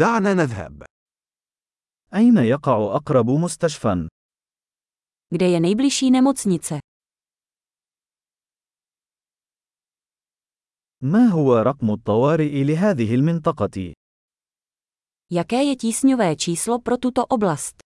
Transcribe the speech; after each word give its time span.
دعنا 0.00 0.34
نذهب. 0.34 0.82
أين 2.14 2.36
يقع 2.36 2.96
أقرب 2.96 3.30
مستشفى؟ 3.30 4.08
Kde 5.34 5.46
je 5.48 5.60
nejbližší 5.60 6.10
nemocnice? 6.10 6.80
ما 11.02 11.28
هو 11.28 11.56
رقم 11.58 11.90
الطوارئ 11.90 12.64
لهذه 12.64 13.14
المنطقة؟ 13.14 13.92
Jaké 15.32 15.62
je 15.64 15.76
tísňové 15.76 16.36
číslo 16.36 16.78
pro 16.78 16.96
tuto 16.96 17.26
oblast? 17.26 17.80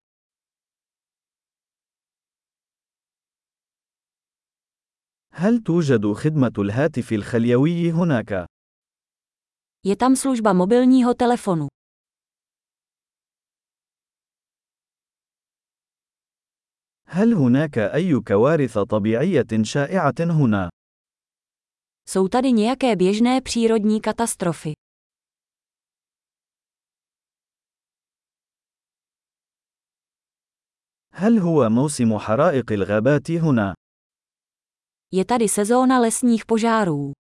هل 5.33 5.59
توجد 5.59 6.13
خدمة 6.13 6.53
الهاتف 6.59 7.13
الخليوي 7.13 7.91
هناك؟ 7.93 8.47
Je 9.87 9.97
tam 9.97 10.17
služba 10.17 10.53
mobilního 10.53 11.15
telefonu. 11.15 11.67
هل 17.09 17.35
هناك 17.35 17.79
أي 17.79 18.21
كوارث 18.21 18.79
طبيعية 18.79 19.63
شائعة 19.63 20.15
هنا؟ 20.21 20.71
Jsou 22.07 22.29
tady 22.29 22.53
nějaké 22.53 22.97
běžné 22.97 23.41
přírodní 23.41 24.01
katastrofy. 24.01 24.73
هل 31.13 31.39
هو 31.39 31.69
موسم 31.71 32.19
حرائق 32.19 32.73
الغابات 32.73 33.31
هنا؟ 33.31 33.75
Je 35.13 35.25
tady 35.25 35.49
sezóna 35.49 35.99
lesních 36.01 36.47
požárů. 36.47 37.13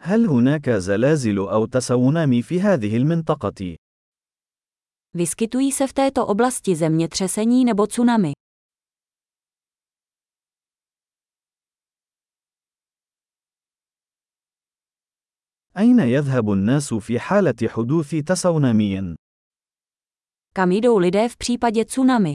هل 0.00 0.26
هناك 0.26 0.70
زلازل 0.70 1.38
أو 1.38 1.66
تسونامي 1.66 2.42
في 2.42 2.60
هذه 2.60 2.96
المنطقة؟ 2.96 3.76
Vyskytují 5.13 5.71
se 5.71 5.87
v 5.87 5.93
této 5.93 6.27
oblasti 6.27 6.75
zemětřesení 6.75 7.65
nebo 7.65 7.87
tsunami. 7.87 8.31
أين 15.77 15.99
يذهب 15.99 16.51
الناس 16.51 16.93
في 16.93 17.19
حالة 17.19 17.67
حدوث 17.67 18.15
تسونامي؟ 18.15 19.15
Kam 20.53 20.71
jdou 20.71 20.97
lidé 20.97 21.29
v 21.29 21.37
případě 21.37 21.85
tsunami? 21.85 22.33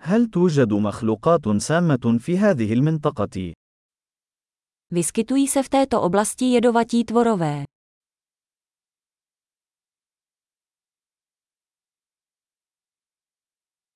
هل 0.00 0.26
توجد 0.26 0.72
مخلوقات 0.72 1.48
سامة 1.56 2.18
في 2.18 2.38
هذه 2.38 2.72
المنطقة؟ 2.72 3.57
Vyskytují 4.90 5.48
se 5.48 5.62
v 5.62 5.68
této 5.68 6.02
oblasti 6.02 6.44
jedovatí 6.44 7.04
tvorové. 7.04 7.64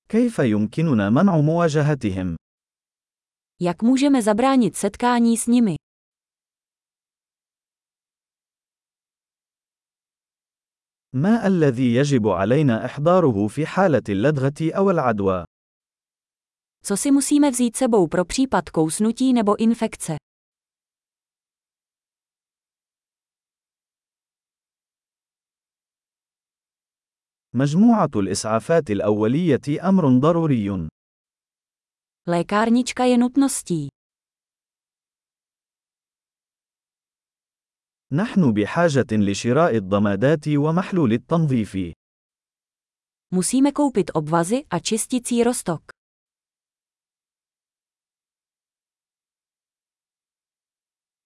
كيف 0.09 0.39
يمكننا 0.39 1.11
منع 1.11 1.41
مواجهتهم؟ 1.41 2.37
Jak 3.61 3.83
můžeme 3.83 4.23
zabránit 4.23 4.77
setkání 4.77 5.37
s 5.37 5.47
nimi? 5.47 5.77
ما 11.13 11.47
الذي 11.47 11.95
يجب 11.95 12.29
علينا 12.29 12.85
إحضاره 12.85 13.47
في 13.49 13.67
حالة 13.67 14.03
اللدغة 14.09 14.73
أو 14.77 14.91
العدوى؟ 14.91 15.45
Co 16.85 16.97
si 16.97 17.11
musíme 17.11 17.51
vzít 17.51 17.77
sebou 17.77 18.09
pro 18.09 18.25
případ 18.25 18.71
kousnutí 18.71 19.33
nebo 19.33 19.61
infekce? 19.61 20.17
مجموعة 27.56 28.10
الإسعافات 28.16 28.92
الأولية 28.92 29.90
أمر 29.90 30.20
ضروري. 30.20 30.88
Lékárnička 32.28 33.06
je 33.06 33.18
nutností. 33.18 33.90
نحن 38.12 38.54
بحاجة 38.54 39.08
لشراء 39.12 39.76
الضمادات 39.76 40.48
ومحلول 40.48 41.14
التنظيف. 41.14 41.78
Musíme 43.36 43.72
koupit 43.72 44.12
obvazy 44.14 44.66
a 44.70 44.80
čisticí 44.80 45.44
roztok. 45.44 45.84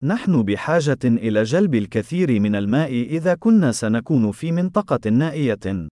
نحن 0.03 0.43
بحاجة 0.43 1.03
إلى 1.03 1.43
جلب 1.43 1.75
الكثير 1.75 2.39
من 2.39 2.55
الماء 2.55 2.91
إذا 2.91 3.35
كنا 3.35 3.71
سنكون 3.71 4.31
في 4.31 4.51
منطقة 4.51 5.09
نائية. 5.09 5.87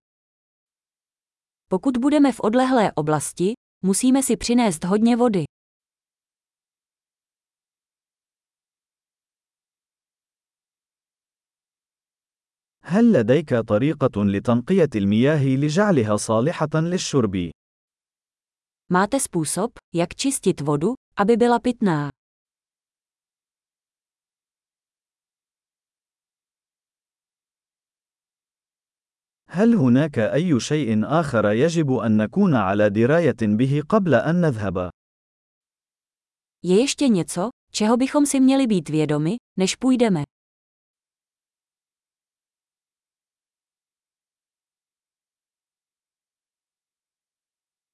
Pokud 1.69 1.97
budeme 1.97 2.33
v 2.33 2.41
odlehlé 2.41 2.93
oblasti, 2.93 3.53
musíme 3.85 4.23
si 4.23 4.37
přinést 4.37 4.85
hodně 4.85 5.17
vody. 5.17 5.45
هل 12.85 13.13
لديك 13.13 13.55
طريقة 13.55 14.25
لتنقية 14.25 14.89
المياه 14.97 15.45
لجعلها 15.57 16.17
صالحة 16.17 16.69
للشرب؟ 16.75 17.51
Máte 18.93 19.21
způsob, 19.21 19.71
jak 19.95 20.15
čistit 20.15 20.61
vodu, 20.61 20.95
aby 21.17 21.37
byla 21.37 21.59
pitná. 21.59 22.11
هل 29.56 29.76
هناك 29.76 30.20
أي 30.20 30.60
شيء 30.60 31.06
آخر 31.06 31.52
يجب 31.52 31.94
أن 31.94 32.18
نكون 32.18 32.56
على 32.56 32.90
دراية 32.90 33.42
به 33.42 33.82
قبل 33.90 34.14
أن 34.14 34.42
نذهب؟ 34.42 34.90
Je 36.64 36.80
ještě 36.80 37.08
něco, 37.08 37.50
čeho 37.72 37.98
bychom 37.98 38.26
si 38.26 38.40
měli 38.40 38.68
být 38.68 38.90
vědomi, 38.90 39.36
než 39.60 39.76
půjdeme? 39.76 40.24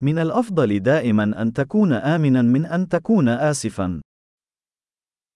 من 0.04 0.20
الأفضل 0.20 0.80
دائما 0.80 1.42
أن 1.42 1.54
تكون 1.54 1.94
آمنا 1.94 2.42
من 2.42 2.66
أن 2.66 2.88
تكون 2.88 3.30
آسفا. 3.30 4.02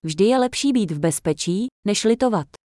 Vždy 0.04 0.24
je 0.26 0.38
lepší 0.38 0.74
být 0.74 0.92
v 0.92 1.00
bezpečí, 1.00 1.68
než 1.88 2.04
litovat. 2.04 2.65